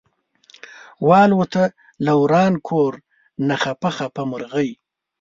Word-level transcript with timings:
والوته 1.07 1.63
له 2.05 2.11
وران 2.21 2.53
کور 2.67 2.93
نه 3.47 3.55
خپه 3.63 3.89
خپه 3.97 4.21
مرغۍ 4.31 4.69